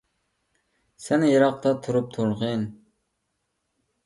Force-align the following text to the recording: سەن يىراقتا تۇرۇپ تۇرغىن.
سەن 1.05 1.25
يىراقتا 1.27 1.75
تۇرۇپ 1.89 2.09
تۇرغىن. 2.17 2.65